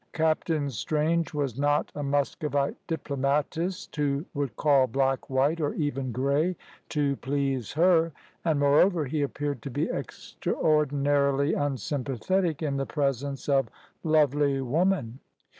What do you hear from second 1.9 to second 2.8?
a Muscovite